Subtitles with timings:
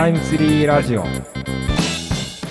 [0.00, 1.04] タイムツリーラジオ。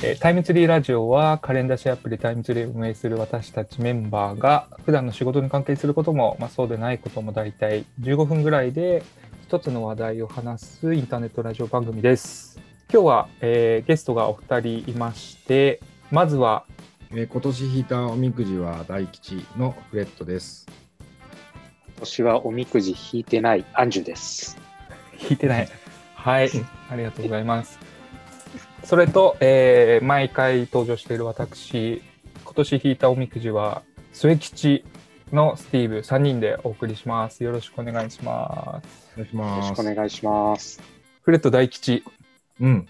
[0.04, 9.02] えータイムツリーラジオはカレンダーシェアアプリタイムツリーを運営する私たちメンバーが普段の仕事に関係することも、まあ、そうでないことも大体15分ぐらいで
[9.48, 12.60] 一つの話題を話すインターネットラジオ番組です。
[12.94, 15.82] 今日は、えーゲストがお二人いまして、
[16.12, 16.66] まずは
[17.10, 20.68] えー今年引いたおみくじは大吉のフレットです。
[21.00, 24.56] 今年はおみくじ引いてないアンジュです。
[25.20, 25.89] 引いてない。
[26.22, 26.50] はい、
[26.92, 27.80] ありがとうございます。
[28.84, 32.02] それと、えー毎回登場している私、
[32.44, 34.84] 今年引いたおみくじは、末吉
[35.32, 37.44] のスティーブ3人でお送りします。
[37.44, 39.14] よろしくお願いします。
[39.16, 39.74] お願いしよろし。
[39.76, 40.82] くお願いします。
[41.22, 42.04] フレット大吉、
[42.60, 42.88] うん、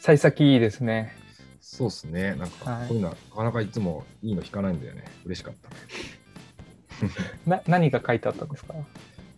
[0.00, 1.16] 幸先いいですね。
[1.60, 2.34] そうっすね。
[2.34, 5.04] なんか、はいこういうのはなかなかいつもいいの引かないんだよね。
[5.24, 5.68] 嬉しかった。
[7.46, 8.74] な 何が書いてあったんですか？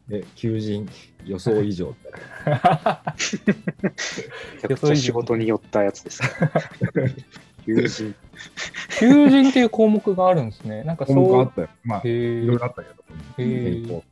[0.08, 0.88] で、求人
[1.24, 1.94] 予想以上。
[4.68, 6.28] めちゃ仕事によったやつですか。
[7.66, 8.14] 友人。
[8.98, 10.82] 求人っていう項目があるんですね。
[10.84, 11.68] なんか項目そうあったよ。
[11.84, 12.88] まあ、へいろいーろあったけ
[13.88, 14.04] ど。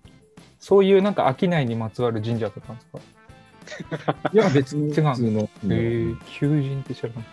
[0.61, 2.86] そういうなんか商いにまつわる神社だったんです
[4.02, 4.17] か？
[4.34, 5.41] いや、別に違う普通の。
[5.42, 7.24] へえ、求人って知らない。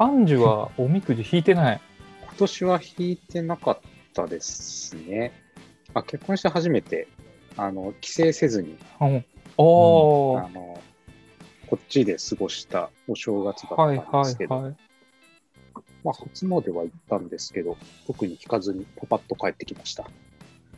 [0.00, 1.80] アンジュはおみくじ引いてない。
[2.22, 3.78] 今年は引いてなかっ
[4.14, 5.32] たですね。
[5.94, 7.08] あ結婚して初めて、
[7.58, 9.24] あの、帰省せずに、うん
[9.56, 10.80] おー、あの、
[11.68, 14.76] こっちで過ごしたお正月だはいったんですけど、はいはい。
[16.04, 20.08] まあ、初詣は行ったんですけど、特に引かずにパパッと帰ってきました。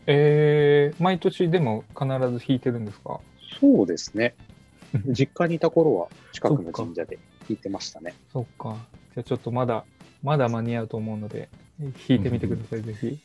[0.07, 3.21] えー、毎年でも必ず引いてるんですか？
[3.61, 4.35] そうですね。
[5.07, 8.15] 実家にいた頃は近くの神社で引いてましたね。
[8.33, 8.77] そっか。
[9.15, 9.85] じゃあちょっとまだ、
[10.23, 11.49] まだ間に合うと思うので、
[12.09, 13.19] 引いてみてください、ぜひ。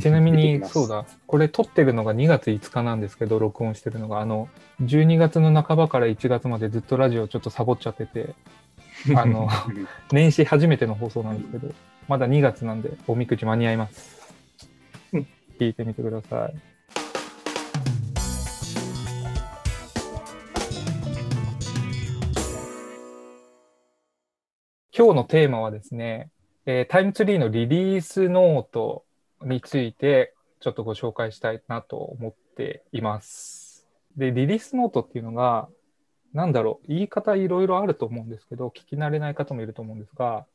[0.00, 4.48] ちなみに、そうだ、これ撮ってるのが2月5日なんですけど、録音してるのが、あの、
[4.82, 8.34] 12月の半ばから1月までずっとラジオちょっとサボっちゃってて、
[9.16, 11.74] あの、う ん年始初めての放送なんですけど、
[12.06, 14.34] まだ2月なんで、おみくじ間に合います。
[15.58, 16.54] 聞いてみてください。
[24.96, 26.30] 今日のテーマはですね、
[26.66, 29.04] えータイムツリーのリリースノート
[29.42, 33.86] についてちょっとご紹介したいなと思っています。
[34.16, 35.68] で、リリースノートっていうのが、
[36.32, 40.46] なんだろう、言い方いろいろあると思うんですけど、聞き慣れない方もいると思うんですが、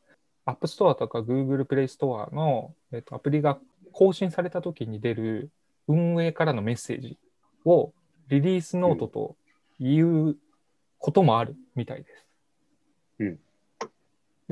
[0.45, 3.57] App Store とか Google Play Store の、えっとアプリが
[3.93, 5.49] 更新された時に出る
[5.87, 7.17] 運営からのメッセージ
[7.65, 7.93] を
[8.29, 9.35] リリースノートと
[9.79, 10.35] いう
[10.97, 12.25] こともあるみたいです。
[13.19, 13.39] うん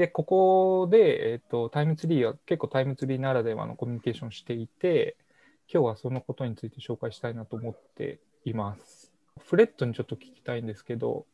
[0.01, 5.15] で、ここで、えっとタイムツリーは結構タイムツリーならではのコミュニケーションをしていて、
[5.71, 9.13] 今日はそのことについて紹介したいなと思っています。
[9.37, 11.27] フレットにちょっと聞きたいんですけど、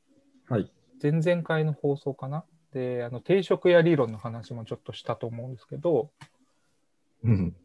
[0.50, 0.70] はい。
[1.02, 2.44] 前々回の放送かな？
[2.74, 6.10] で、あの定食屋理論の話もちょっとしたと思うんですけど、
[7.24, 7.56] うん。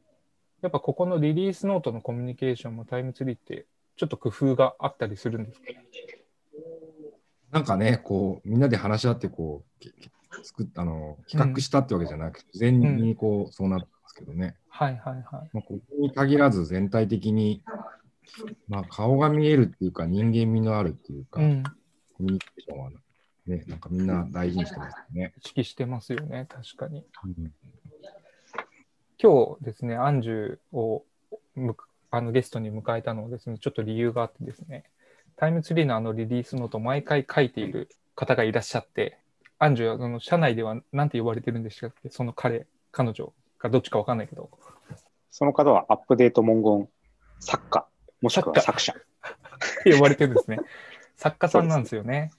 [0.60, 5.66] やっぱここのリリースノートのコミュニケーションもタイムツリーってちょっと工夫があったりするんですか？
[5.66, 5.84] ね。
[7.50, 9.86] なんかね、こう、みんなで話し合って、こう、
[10.43, 14.56] 作っあの企画したってわけじゃなくて、自然にこう、そうなったんですけどね。
[14.69, 15.25] はいはいはい。
[15.53, 17.62] まあ、ここに限らず全体的に、
[18.69, 21.70] まあ、顔が見えるっていうか人間味のあるっていうか、うん、コ
[22.20, 22.91] ミュニケーションは
[23.47, 25.32] ね、なんかみんな大事にしてますよね。
[25.38, 27.04] 意識してますよね、確かに。
[27.25, 27.53] うん
[29.22, 31.04] 今日ですね、アンジュを
[31.54, 31.76] む
[32.10, 34.82] あのゲストに迎えたのはですね、ちょっと理由があってですね、
[35.37, 39.20] タイムツリーのあのリリースノートを毎回書いている方がいらっしゃって、
[39.58, 42.10] アンジュはその社内では何て呼ばれてるんでしたっけ？
[42.10, 44.50] その彼、彼女かどっちかわかんないけど、
[45.30, 46.88] その方はアップデート文言
[47.40, 47.86] 作家、
[48.20, 48.92] もしくは作者。
[48.92, 50.58] って呼ばれてるんですね。
[51.16, 52.32] 作家さんなんですよね。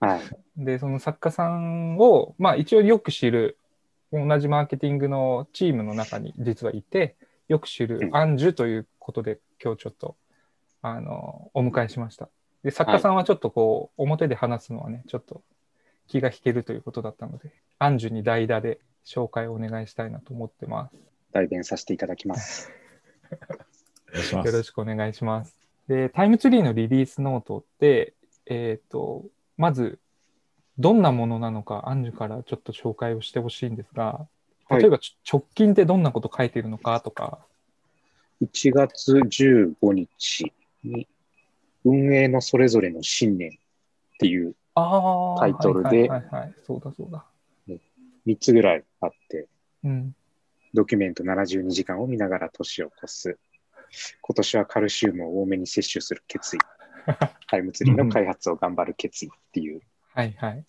[0.00, 0.20] はい。
[0.56, 3.56] で、その作家さんを、まあ一応よく知る、
[4.12, 10.16] 同じマーケティングのチームの中に実はいて、よく知るうんアンジュということで、今日ちょっと、
[10.82, 12.28] あの、お迎えしました。
[12.64, 15.42] で、作家さんはちょっとこう、表で話すのはね、ちょっと
[16.10, 20.96] 気が引けるということだったので、アンジュに代打で紹介をお願いしたいなと思ってます。
[21.32, 22.72] 代弁させていただきます。
[24.10, 24.62] お願いしまよろす。
[24.64, 25.56] しくお願いします。
[25.86, 28.14] で、タイムツリーのリリースノートって、
[28.46, 29.24] えっ、と、
[29.56, 30.00] まず、
[30.78, 34.26] どんなものなのか、アンジュからちょっと紹介をしてほしいんですが、
[34.68, 37.46] はい例えば、ちょ直近ってどんなこと書いてるのかとか、
[38.42, 40.52] 1月15日
[40.82, 41.08] に
[41.84, 43.52] 運営のそれぞれの信念っ
[44.18, 44.54] ていう
[45.38, 47.24] タイトルではいはいはいはい、そうだそうだ。
[48.26, 49.48] 3つぐらいあって、
[49.84, 50.14] うん。
[50.74, 53.38] ドキュメント72時間を見ながら年を越す。
[54.20, 56.60] 今年はカルシウムを多めに摂取する決意。
[57.48, 59.80] タイムツリーの開発を頑張る決意っていう
[60.12, 60.64] はいはい。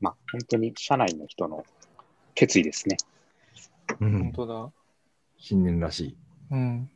[0.00, 1.64] まあ、本当に社内の人の
[2.34, 2.96] 決意ですね。
[4.00, 4.72] うん本当だ。
[5.38, 6.16] 新年らしい。
[6.50, 6.90] うん。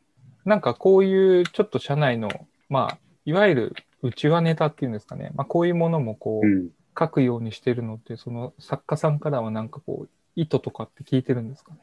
[0.44, 2.28] なんかこういうちょっと社内の、
[2.68, 5.30] まあ、いわゆる内輪ネタっていうんですかね。
[5.34, 6.68] まあ、こういうものもこう、うん。
[6.98, 11.78] 書くようにしてるのって、その作家さんからはなんかこう、意図とかって聞いてるんですかね。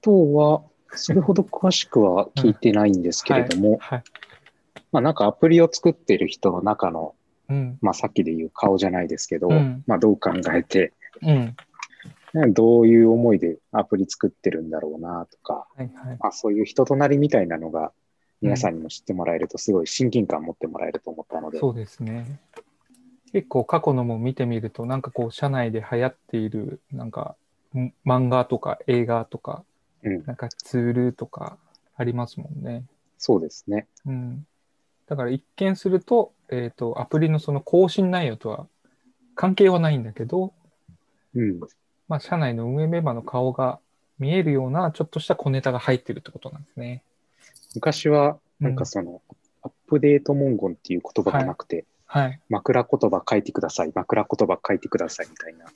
[0.00, 4.02] とは、それほど詳しくは聞いてないんですけれども、はい。
[4.92, 7.16] まあなんかアプリを作ってる人の中の、
[7.48, 7.78] うん。
[7.80, 10.92] まあさっきで言う顔じゃないですけど、うんまあどう考えて、
[11.22, 12.52] うん。
[12.52, 16.16] どういう思いでアプリ作ってるんだろうなとか、はいはい。
[16.20, 17.92] まあそういう人となりみたいなのが
[18.40, 22.40] 皆さんにも知ってもらえるとすごい親近感持ってもらえると思ったので、そうですね。
[23.32, 27.36] 結構過去のも見てみると、なんかこう、社内で流行っている、なんか、
[27.74, 29.64] ん漫画とか映画とか、
[30.02, 31.58] うんなんかツールとか
[31.96, 32.84] ありますもんね。
[33.18, 33.88] そうですね。
[34.06, 34.46] うん。
[35.06, 38.68] だから一見すると、えっ、と、アプリのその更新内容とは
[39.34, 40.52] 関係はないんだけど、
[41.34, 41.60] うん。
[42.08, 43.80] まあ、社内の運営メンバーの顔が
[44.18, 47.02] 見えるような、ちょっとした小ネタが入ってるってことなんですね。
[47.76, 49.22] 昔は、なんかその、
[49.62, 52.40] アップデート文言っていう言葉がなくて、はい。
[52.48, 55.66] 枕言葉書いてください、枕言葉書いてくださいみたいな、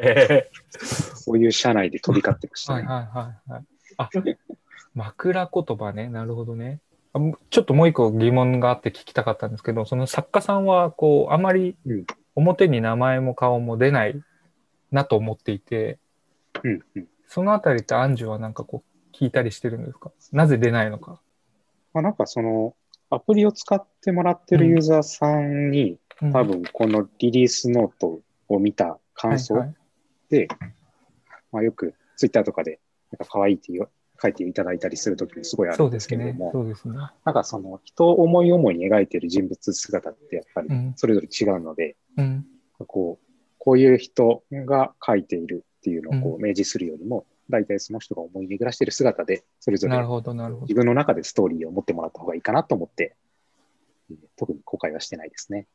[0.80, 2.86] そういう社内で飛び交ってましたね。
[2.86, 3.64] はいはいはいはい。
[3.96, 4.10] あ、
[4.94, 6.08] 枕言葉ね。
[6.08, 6.80] なるほどね。
[7.50, 12.06] ちょっともう一個疑問があって聞きたかったんですけど、その作家さんは、こう、あまりうん
[12.38, 14.22] 表に名前も顔も出ない
[14.92, 15.98] なと思っていて、
[16.62, 18.87] うんうんそのあたりってアンジュはなんかこう、
[19.18, 20.12] 聞いたりしてるんですか？
[20.32, 21.20] なぜ出ないのか？
[21.92, 22.74] まあ、なんかその、
[23.10, 29.76] アプリを使ってもらってるユーザーさんに、うん多分このリリースノートを見た感想はいはい
[30.30, 30.48] で、
[31.52, 32.80] まあ、よくツイッターとかで、
[33.12, 33.72] なんか可愛いって
[34.20, 36.50] 書いていただいたりするときもすごいあるんですけれども、。
[36.50, 36.96] そうですね。
[36.96, 42.44] なんかその人を思い思いに描いてる人物姿ってやっぱりうんそれぞれ違うので、うん。
[42.88, 43.24] こう、
[43.58, 49.96] こういう人が書いているっていうのをこうう明示するよりも、大体その人が思い巡らしている姿で、それぞれ
[50.62, 50.74] 自。
[50.74, 53.16] 分の中でストーリーを持ってもらった方がいいかなと思って、
[54.36, 55.66] 特に後悔はしてないですね。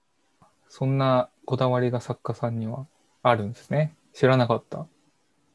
[0.70, 2.88] そんなこだわりが作家さんには
[3.22, 3.96] あるんですね。
[4.14, 4.88] 知らなかった。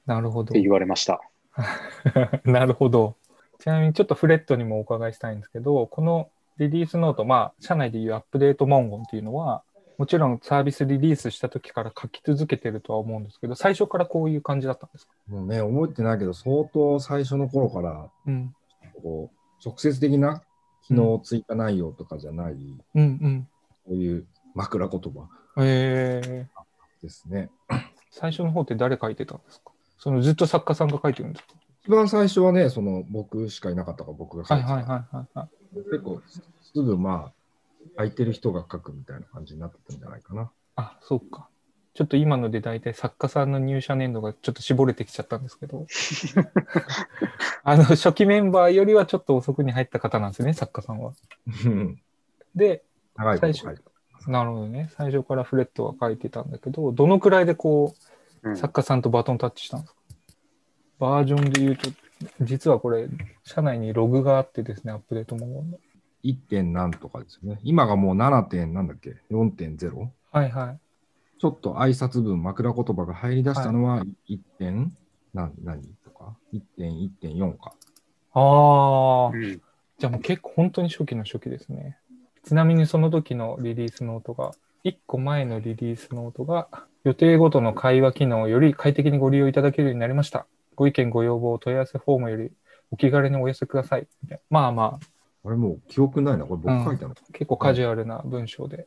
[0.07, 0.61] なるほどって。
[0.61, 1.21] 言われました。
[2.45, 3.17] なるほど。
[3.59, 9.63] ちなみにちょっとフレットにもお伺いしたいんですけど、このリリースノート、まあ、社内でいうアップデート文言っていうのは、
[9.99, 15.13] もちろんサービスリリースした時から書き続けてるとは思うんですけど、最初からこういう感じだったんですか？
[15.27, 18.55] もうね、覚えてないけど、相当最初の頃から、うん。
[19.03, 20.43] こう、直接的な
[20.87, 23.49] 機能追加内容とかじゃない、うんうん。
[23.85, 25.29] こういう枕言葉
[25.61, 27.51] えー、ですね。
[28.13, 29.73] 最初の方って誰書いてたんですか？
[29.99, 31.55] そのずっと作家さんが書いてるんですか？
[31.83, 35.49] 一番最初はね、その僕しかいなかったから僕が書てたはいいはいはいはいはい。
[35.91, 36.23] 結構
[36.63, 37.33] すぐまあ、
[37.97, 40.51] 空いてる人が書くみたいな感じになってたんじゃないかな。
[40.77, 41.49] あ、そうか。
[41.95, 45.87] ちょっと今ので大体作家さんの入社年度がちょっと絞れてきちゃったんですけど、
[47.65, 51.13] あの、初期メンバーよりはちょっと遅くに入った方なんですね、作家さんは。
[51.67, 52.01] うん
[52.55, 52.85] で、
[53.17, 53.83] 長いこと書いて
[54.29, 54.91] なるほどね。
[54.97, 57.95] 最初からフレットは書いてたんだけど、どのくらいでこ
[58.43, 59.99] う、うん作家さんとバトンタッチしたんですか？
[61.01, 61.91] バージョンで言うと、
[62.43, 63.09] 実はこれ、
[63.43, 65.65] 社内にログがあってですね、アップデートも。
[66.25, 66.37] 1.
[66.37, 67.61] 点何とかですよね。
[67.63, 68.43] 今がもう 7.
[68.45, 70.09] 点なんだっけ ?4.0?
[70.33, 70.79] はいはい。
[71.39, 74.97] ちょっと挨拶文、枕言葉が入り出したのは1点、
[75.35, 75.83] 何何？
[76.05, 77.75] とか ?1.1.4 か。
[78.35, 79.61] ああ、うん
[79.99, 81.99] じゃあもう結構本当に初期の初期ですね。
[82.45, 84.53] ちなみにその時のリリースノートが、
[84.85, 86.69] 1個前のリリースノートが、
[87.03, 90.47] 予定ごとの会話機能より快適にご利用いただけるようになりました。
[90.77, 92.53] ご意見、ご要望、問い合わせフォームより
[92.93, 94.07] お気軽にお寄せください。
[94.51, 95.07] まあまあ、
[95.49, 96.45] あれもう記憶ないな。
[96.45, 97.15] これ僕書いたの？
[97.33, 98.87] 結構カジュアルな文章で。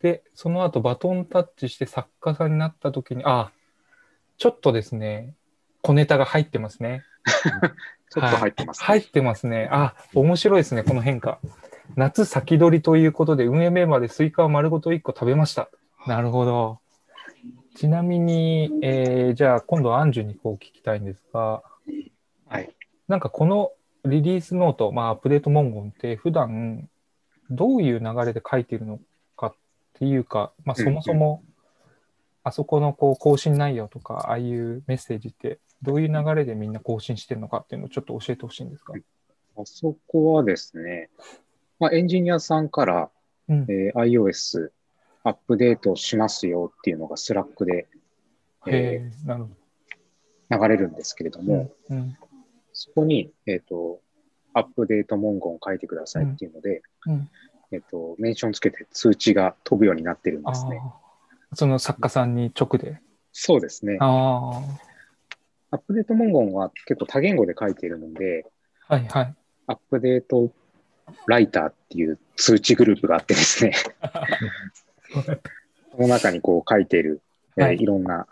[0.00, 3.52] で、その後バトンタッチして作家さんになった時に、あ、
[4.36, 5.34] ちょっとですね、
[5.80, 7.04] 小ネタが入ってますね。
[8.10, 9.68] ちょっと入ってます、ね入ってますね。
[9.70, 11.38] あ、面白いですね、この変化。
[11.94, 15.68] 夏先取りということで、運営メンバーでスイカを丸ごと1個食べました。
[16.06, 16.80] なるほど。
[17.76, 21.62] ちなみに、えーじゃあ今度はアンジュにこう聞きたいんですが、
[22.48, 22.74] はい。
[23.08, 23.72] なんかこの
[24.04, 26.88] リリースノート、まあアップデート文言って普段
[27.50, 29.00] どういう流れで書いているの
[29.36, 29.54] かっ
[29.94, 31.42] ていうか、まあそもそも
[32.42, 38.94] あそこのこう更新内容とか、ああいうメッセージってどういう流れでみんな更新してるのかっていうのをちょっと教えてほしいんですか？
[39.56, 41.10] あそこはですね、
[41.78, 43.10] まあ、エンジニアさんから、
[43.48, 43.66] うん。
[43.68, 44.70] えー iOS
[45.26, 47.86] アップデートしますよっていうのが Slack で
[48.66, 49.50] へえ、なるほ
[50.50, 51.44] 流れるんですけれどど。
[51.46, 51.96] も、うん。
[51.96, 52.16] うん。
[52.74, 54.00] そこに、えっ、と、
[54.52, 57.28] アップデート文言を書いてくださいっていうので、うん。
[57.72, 60.82] えっ、と、メンションつけて通知が飛ぶようになってるんあですね。
[60.82, 61.56] あ。
[61.56, 63.00] その作家さんに直で？
[63.32, 63.96] そうですね。
[64.00, 64.62] あ
[65.70, 68.46] アップデート文言は結構多言語で書いているので、
[68.88, 68.94] あ。
[68.94, 69.34] はいはい。
[69.66, 70.52] アップデート
[71.26, 73.72] ライターっていう通知グループがあってですね、
[75.92, 77.20] その中にこう書いている、
[77.56, 78.26] えーはいい、ろんな、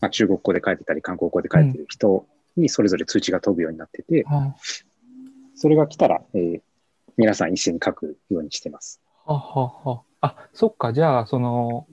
[0.00, 4.54] まあ、中国語で書いてたり、韓国語で書いてる人にそれぞれ通知が飛ぶようになってて、あ
[5.54, 6.60] それが来たら、えー
[7.16, 9.00] 皆さん一斉に書くようにしてます。
[9.24, 10.92] はははあ、そっか。
[10.92, 11.86] じゃあ、その、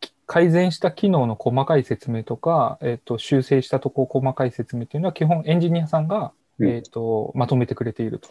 [0.00, 8.28] き改善した機能の細かい説明とか、えっ、と、修正したとこ細かい説明っていうのは、基本エンジニアさんが、うんえっ、と、まとめてくれていると。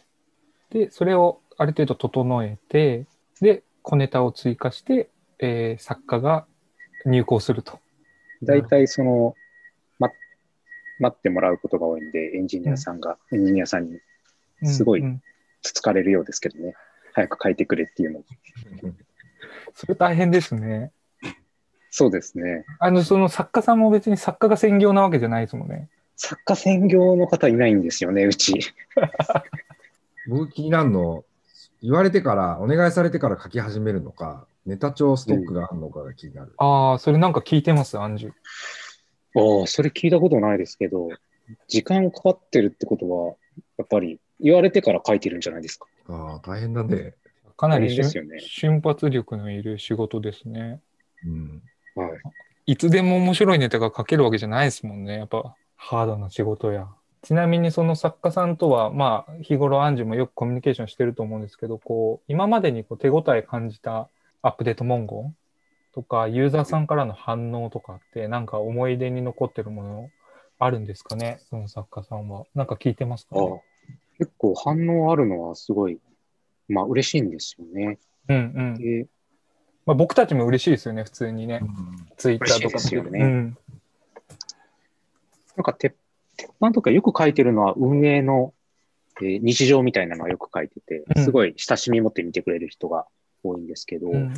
[0.70, 3.06] で、それをある程度整えて、
[3.42, 6.46] で、小ネタを追加して、えー作家が
[7.06, 7.80] 入稿すると。
[8.42, 9.43] 大体その、ま、
[11.00, 14.00] 待ってもらうことが多いんで、エンジニアさんが、エンジニアさんに
[14.66, 15.24] すごいうんうん
[15.64, 16.76] つつかれるようですけどね。
[17.14, 18.24] 早く書いてくれっていうの。
[19.74, 20.92] それ大変ですね。
[21.90, 22.66] そうですね。
[22.80, 25.90] あの、その作家さんも別に作家が専業なわけじゃないですもんね。
[26.16, 28.60] 作家専業の方いないんですよね、うち。
[30.28, 31.24] 僕気になるの、
[31.82, 36.54] 言われてから、お願いされてから書き始めるのか、ネタ帳ストックがあるのかが気になる。
[36.58, 38.34] ああ、それなんか聞いてます、アンジュ。
[39.36, 41.10] ああ、それ聞いたことないですけど、
[41.68, 43.36] 時間かかってるってことは、
[43.78, 45.88] やっぱり言われてから書いてるんじゃないですか？
[46.10, 47.14] ああ、大変だね。
[47.56, 50.82] かなりですよね瞬発力のいる仕事ですね。
[51.26, 51.62] うん。
[51.96, 52.12] はい。
[52.66, 55.18] いつでも面白いネタが書けるわけじゃないですもんね。
[55.18, 56.88] やっぱハードな仕事や。
[57.22, 64.10] ちなみにその作家さんとは、まあ、日頃アンジュもよくコミュニケーションしてると思うんですけど、こう、今までにこう手応え感じた
[64.42, 65.36] アップデート文言
[65.94, 70.10] とか、ユーザーさんからの反応とかって、なんか思い出に残ってるもの
[70.60, 71.40] あるんですかね？
[71.50, 72.46] その作家さんは。
[72.56, 73.62] なんか聞いてますか、ああね、
[74.18, 76.00] 結構反応あるのはすごい、
[76.68, 78.00] まあ嬉しいんですよね。
[78.28, 78.76] うんうん。
[78.76, 79.08] で
[79.86, 81.62] まあ、僕たちも嬉しいですよね、普通にね。
[82.16, 83.58] ツイッターとかですよねうん。
[85.58, 85.94] なんか鉄
[86.38, 88.54] 鉄板とかよく書いてるのは運営の、
[89.22, 93.06] えー日常みたいなのはよく書いててう、んすごい親しみ持って見てくれる人が
[93.44, 94.34] 多いんですけど、うん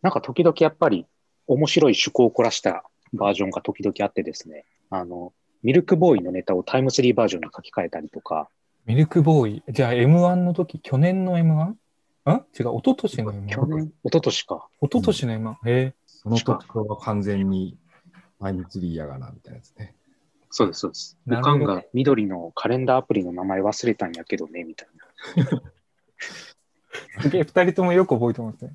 [0.00, 1.06] なんか時々やっぱり
[1.46, 8.48] 面白い趣向を凝らしたバージョンが時々あってですね、あの、ミルクボーイのネタをタイムスリーバージョンに書き換えたりとか、
[8.86, 9.62] ミルクボーイ。
[9.68, 11.64] じゃあ M1 の時、去年の M1?
[11.64, 11.76] ん？
[12.26, 13.48] 違う、一昨年の M1?
[13.48, 14.66] 去年、一昨年か。
[14.80, 15.68] 一昨年の M1。
[15.68, 17.76] へその特徴は完全に
[18.40, 19.94] タイムツリーやがな、みたいなやつね。
[20.50, 21.18] そうです、そうです。
[21.26, 24.88] おかなるほどんが緑のカレンダーアプリの名前忘れたんやけどね、みたい
[25.36, 25.44] な。
[27.18, 27.22] え。
[27.22, 28.72] すげえ、二人ともよく覚えてますね。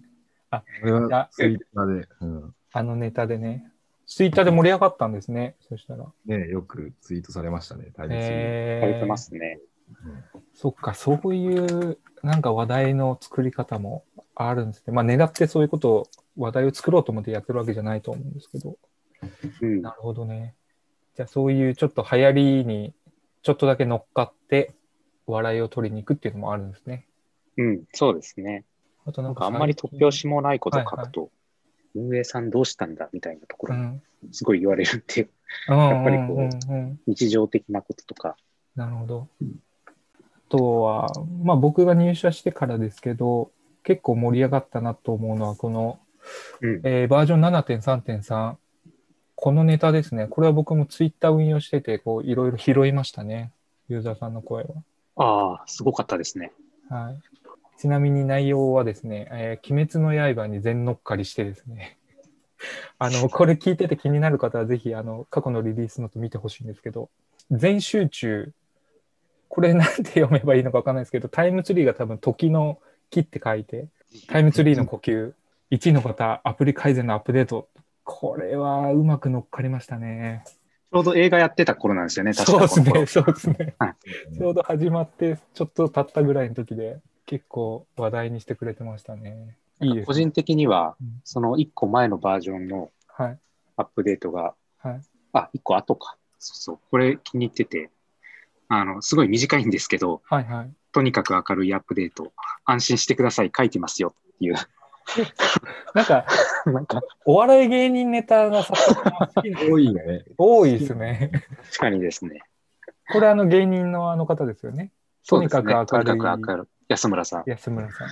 [0.82, 3.72] これいやはツイッターで、うんあのネタでね。
[4.08, 5.56] ツイッターで盛り上がったんですね。
[5.62, 6.06] そしたら。
[6.26, 8.28] ね、よくツイートされましたね、タイムツリー。
[8.30, 9.60] へされてまーすね。
[10.56, 14.94] そっか、そういうなんか話題の作り方もあるんですね。
[14.94, 18.78] まあ狙ってそういうことを、話題を作ろうと思ってやってるわけじゃないと思うんですけど。
[19.62, 19.82] うん。
[19.84, 20.56] なるほどね。
[21.16, 22.96] じゃあそういうちょっと流行りに
[23.44, 24.74] ちょっとだけ乗っかって
[25.28, 27.06] 笑いを取りに行くっていうのもあるんですね。
[27.58, 28.66] うん、そうですね。
[29.06, 31.32] あとななんんかかあんまり突拍子もないことを書はいはいくと、
[31.96, 33.76] 運営さんどうしたんだみたいなところ。
[34.32, 35.30] すごい言われるんで、
[35.68, 38.38] やっぱりこううんうん、日常的なこととか、
[38.76, 39.28] なるほど。
[39.86, 39.92] あ
[40.50, 41.10] とは、
[41.44, 43.52] まあ僕が入社してからですけど、
[43.84, 46.00] 結構盛り上がったなと思うのは、この、
[46.62, 48.56] うん、えーバージョン7.3.3、
[49.36, 50.28] このネタですね。
[50.28, 53.52] これは僕もツイッター運用してて、こういろいろ拾いましたね。
[53.90, 54.70] ユーザーさんの声は。
[55.16, 56.52] ああ、すごかったですね。
[56.90, 57.22] はい。
[57.78, 61.98] ちなみに内容はですね、えー鬼滅の刃に全乗っかりしてですね、
[63.00, 67.10] あの、これ聞いてて気になる方はぜひ、あの、過去のリリースノート見てほしいんですけど、
[67.52, 68.52] 全集中、
[69.50, 73.88] これなんて読めばいいのかわかんないですけど、タイムツリーが多分時の木って書いて、
[74.28, 75.34] タイムツリーの呼吸、
[75.72, 77.68] 1の方、アプリ改善のアップデート。
[78.04, 80.44] これはうまく乗っかりましたね。
[80.92, 83.76] ちょうど映画やってた頃なんですよね、確そうですね、そうですね。
[83.80, 83.96] はい
[84.38, 89.58] ちょうど始まって、ちょっと経ったぐらいの時で、結構話題にしてくれてましたね。
[89.82, 90.06] いいですね。
[90.06, 93.40] 個人的にはうん、その1個前のバージョンのはい。
[93.78, 95.02] アップデートが、はい。
[95.34, 96.18] あ、1個後か。
[96.40, 96.80] そうそう。
[96.90, 97.90] これ気に入ってて、
[98.68, 100.72] あの、すごい短いんですけど、はいはい。
[100.92, 102.34] とにかく明るいアップデート、
[102.66, 104.56] 安心してください、書いてますよっていう。
[105.94, 106.26] なんか、
[106.66, 108.74] なんか、お笑い芸人ネタがさ
[109.36, 110.26] 好きな多いね。
[110.38, 111.32] 多いですね。
[111.66, 112.42] 確かにですね。
[113.12, 114.92] これあの芸人のあの方ですよね。
[115.28, 116.68] とにかく明るいとにかく明るい。
[116.88, 117.44] 安村さん。
[117.46, 118.08] 安村さん。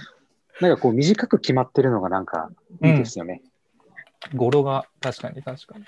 [0.62, 2.50] なんかこう短く決まってるのがなんか
[2.84, 3.42] いいですよね。
[4.36, 5.86] 語呂が確かに確かに。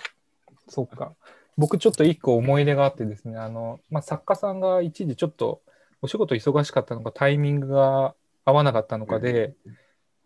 [0.67, 1.13] そっか。
[1.57, 5.61] 僕ちょっと一個思い出があってですね、あの、まあ、作家さんが一時ちょっと
[6.01, 9.53] お仕事忙しかったのかタイミングが合わなかったのかで、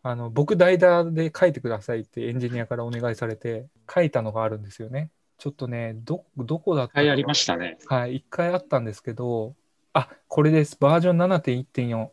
[0.04, 5.10] あの僕代打で書いてくださいってエンジニアからお願いされて書いたのがあるんですよね。
[5.38, 7.78] ちょっとね、ど、どこだったかはい、ありましたね。
[7.88, 9.54] はい、一回あったんですけど、
[9.94, 10.78] あ、これです。
[10.80, 12.10] バージョン7.1.4。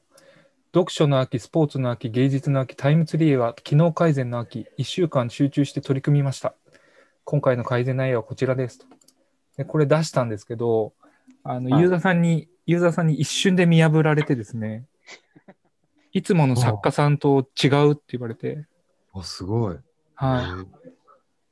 [0.74, 6.56] 読書の秋、スポーツの秋、芸術の秋、タイムツリーは機能改善の秋、1週間集中して取り組みました。
[7.22, 8.86] 今回の改善内容はこちらですと。
[9.56, 10.92] でこれ出したんですけど、
[11.44, 14.84] あのはいユーザーさんに、ユーザーさんに一瞬で見破られてですね、
[16.10, 18.66] いつもの作家さんと違うって言われて、
[19.14, 19.78] あ、すごい。
[20.16, 20.44] はい。
[20.44, 20.66] へー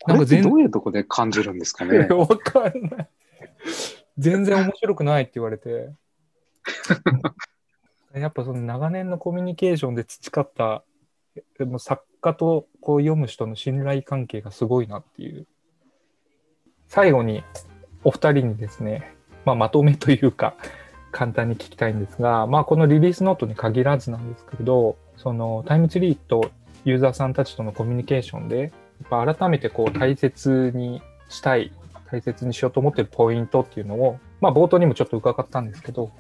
[0.00, 2.09] これってどういうとこで感じるんですかね？
[2.11, 3.09] わかんない。
[4.19, 5.93] 全然面白くないって言われて。
[8.14, 10.85] やっぱその長年のコミュニケーションで培った、
[11.64, 15.47] も作家とこう読む人の信頼関係がすごいなっていう。
[16.88, 17.42] 最後に
[18.04, 19.14] お二人にですね、
[19.45, 20.54] まあ、まとめというか、
[21.11, 26.50] 簡単に聞きたいんですが、まあ、このリリースノートに限らずなんですけれど、そのタイムツリーと
[26.85, 28.61] ユーザーさんたちとのコミュニケーションで、
[29.11, 31.73] やっぱ改めてこう大切にしたい、
[32.11, 36.11] 大切にしようと思ってるポイントっていうのを、まあ冒頭にもちょっと伺ったんですけど、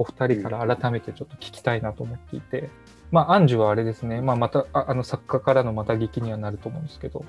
[0.00, 2.70] お二人から改めてちょっと聞きたいなと思っていて、
[3.10, 7.22] まあアンジュはあれですね、まあまた、ああの作家からのまた聞きにはなると思うんですけど、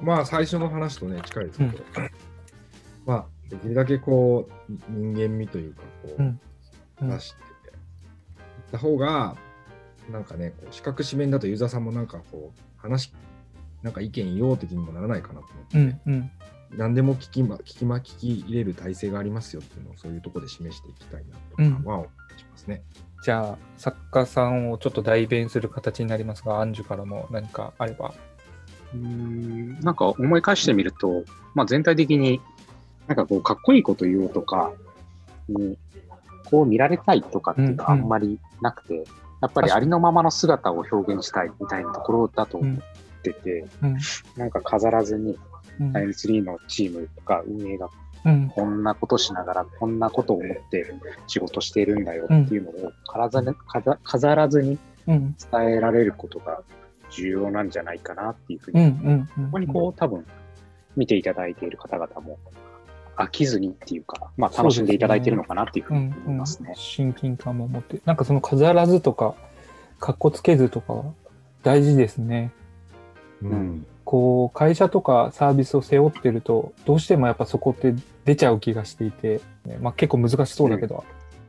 [0.00, 1.72] まあ最初の話とね近いですけど、
[3.06, 6.40] まあできるだけこう人間味というかこう、うん。
[7.02, 7.10] うん。
[7.10, 9.36] 出していった方が
[10.08, 13.12] なんかねこう四角四面だとユーザーさんもなんかこう話
[13.82, 16.30] なんか意見言おう的にもならないかなと思って、うんうん、
[16.70, 22.10] 何でも聞き,、ま、聞きま聞き入れる体制がありますよっていうのをそういうところで示していきたいなとかは思いま
[22.56, 22.82] すね。
[23.22, 28.14] じゃあ作家さんをちょっと代弁する形になりますが、アンジュからも何かあれば？
[28.94, 32.40] うーんなんか思い返してみると、まあ、全体的に
[33.06, 34.72] なんかこうかっこいいこと言おうとか
[35.48, 35.78] に
[36.50, 39.04] こう見られたいとかっていうのはあんまりなくて、
[39.40, 42.78] やっぱりありのままの姿を表現したいみたいなところだと思っ
[43.22, 43.98] てて、うん。
[44.36, 45.38] なんか飾らずにうん
[45.92, 47.88] タイムツリーのチームとか運営が
[48.24, 48.48] うん。
[48.48, 50.92] こんなことしながらこんなことを思って
[51.26, 55.36] 仕事しているんだよっていうのを飾ら飾飾らずにうん。
[55.50, 56.60] 伝えられることが
[57.10, 60.26] 重要なんじゃないかなっていうふうにうんうんうんここにこう多分
[60.96, 62.38] 見ていただいている方々も
[63.16, 66.72] 飽きずにっていうか、まあ楽しんでいただいているのかなっていうふううんに思いますね。
[66.76, 69.34] 親近感も持って、なんかその飾らずとか、
[69.98, 71.04] かっこつけずとかは
[71.62, 72.52] 大事ですね。
[73.42, 77.92] ううんこう、会社とかサービスを背負ってると、どうしてもやっぱそこって
[78.24, 81.04] 出ちゃう気がしていて、ねまあ結構難しそうだけど。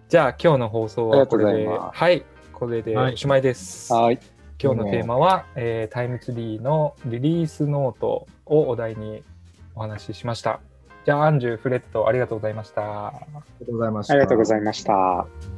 [0.10, 3.94] じゃあ今日の放送はこれで、はい、これではいおしまいです。
[3.94, 4.20] はい。
[4.60, 9.22] 今日のテーマは、えータイムツリーのリリースノートをお題に
[9.76, 10.60] お話ししました。
[11.06, 13.08] じゃあ、アンジュ、フレット、ありがとうございました。
[13.08, 14.14] ありがとうございました。
[14.14, 15.57] ありがとうございました。